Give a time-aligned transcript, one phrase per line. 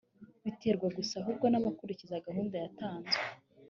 [0.43, 3.17] biterwa gusa ahubwo n’abakurikiza gahunda yatanzwe